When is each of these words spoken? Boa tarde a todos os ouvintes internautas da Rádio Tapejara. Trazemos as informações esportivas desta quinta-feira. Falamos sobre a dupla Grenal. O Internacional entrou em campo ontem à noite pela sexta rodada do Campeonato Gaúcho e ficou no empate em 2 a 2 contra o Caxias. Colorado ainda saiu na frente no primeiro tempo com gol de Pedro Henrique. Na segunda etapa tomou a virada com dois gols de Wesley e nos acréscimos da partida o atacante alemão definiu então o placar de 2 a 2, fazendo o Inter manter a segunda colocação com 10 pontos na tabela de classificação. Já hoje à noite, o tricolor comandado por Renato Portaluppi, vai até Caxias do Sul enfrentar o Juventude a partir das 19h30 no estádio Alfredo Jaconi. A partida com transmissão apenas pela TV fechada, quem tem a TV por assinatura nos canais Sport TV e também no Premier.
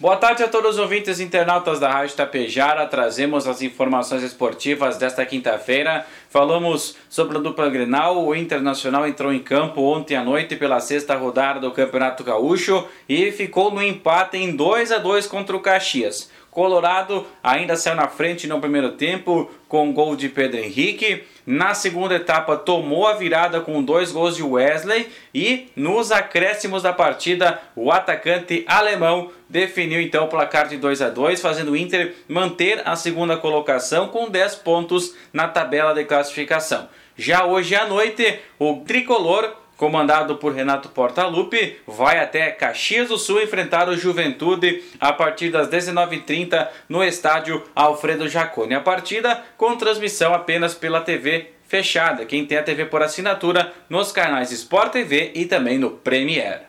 Boa 0.00 0.16
tarde 0.16 0.42
a 0.42 0.48
todos 0.48 0.72
os 0.74 0.80
ouvintes 0.80 1.20
internautas 1.20 1.78
da 1.78 1.88
Rádio 1.88 2.16
Tapejara. 2.16 2.84
Trazemos 2.84 3.46
as 3.46 3.62
informações 3.62 4.24
esportivas 4.24 4.96
desta 4.96 5.24
quinta-feira. 5.24 6.04
Falamos 6.28 6.96
sobre 7.08 7.38
a 7.38 7.40
dupla 7.40 7.70
Grenal. 7.70 8.26
O 8.26 8.34
Internacional 8.34 9.06
entrou 9.06 9.32
em 9.32 9.38
campo 9.38 9.82
ontem 9.82 10.16
à 10.16 10.24
noite 10.24 10.56
pela 10.56 10.80
sexta 10.80 11.14
rodada 11.14 11.60
do 11.60 11.70
Campeonato 11.70 12.24
Gaúcho 12.24 12.88
e 13.08 13.30
ficou 13.30 13.72
no 13.72 13.80
empate 13.80 14.36
em 14.36 14.56
2 14.56 14.90
a 14.90 14.98
2 14.98 15.28
contra 15.28 15.56
o 15.56 15.60
Caxias. 15.60 16.28
Colorado 16.54 17.26
ainda 17.42 17.74
saiu 17.74 17.96
na 17.96 18.06
frente 18.06 18.46
no 18.46 18.60
primeiro 18.60 18.92
tempo 18.92 19.50
com 19.68 19.92
gol 19.92 20.14
de 20.14 20.28
Pedro 20.28 20.60
Henrique. 20.60 21.24
Na 21.44 21.74
segunda 21.74 22.14
etapa 22.14 22.56
tomou 22.56 23.08
a 23.08 23.14
virada 23.14 23.60
com 23.60 23.82
dois 23.82 24.12
gols 24.12 24.36
de 24.36 24.42
Wesley 24.42 25.08
e 25.34 25.66
nos 25.74 26.12
acréscimos 26.12 26.84
da 26.84 26.92
partida 26.92 27.60
o 27.74 27.90
atacante 27.90 28.64
alemão 28.68 29.30
definiu 29.48 30.00
então 30.00 30.26
o 30.26 30.28
placar 30.28 30.68
de 30.68 30.76
2 30.76 31.02
a 31.02 31.10
2, 31.10 31.40
fazendo 31.40 31.72
o 31.72 31.76
Inter 31.76 32.14
manter 32.28 32.80
a 32.84 32.94
segunda 32.94 33.36
colocação 33.36 34.08
com 34.08 34.30
10 34.30 34.54
pontos 34.56 35.14
na 35.32 35.48
tabela 35.48 35.92
de 35.92 36.04
classificação. 36.04 36.88
Já 37.16 37.44
hoje 37.44 37.74
à 37.74 37.86
noite, 37.86 38.38
o 38.58 38.76
tricolor 38.86 39.63
comandado 39.76 40.36
por 40.36 40.52
Renato 40.52 40.88
Portaluppi, 40.88 41.76
vai 41.86 42.18
até 42.18 42.50
Caxias 42.50 43.08
do 43.08 43.18
Sul 43.18 43.42
enfrentar 43.42 43.88
o 43.88 43.96
Juventude 43.96 44.82
a 45.00 45.12
partir 45.12 45.50
das 45.50 45.68
19h30 45.68 46.68
no 46.88 47.02
estádio 47.02 47.62
Alfredo 47.74 48.28
Jaconi. 48.28 48.74
A 48.74 48.80
partida 48.80 49.42
com 49.56 49.76
transmissão 49.76 50.34
apenas 50.34 50.74
pela 50.74 51.00
TV 51.00 51.50
fechada, 51.66 52.24
quem 52.24 52.46
tem 52.46 52.58
a 52.58 52.62
TV 52.62 52.84
por 52.86 53.02
assinatura 53.02 53.72
nos 53.88 54.12
canais 54.12 54.52
Sport 54.52 54.92
TV 54.92 55.32
e 55.34 55.46
também 55.46 55.78
no 55.78 55.90
Premier. 55.90 56.66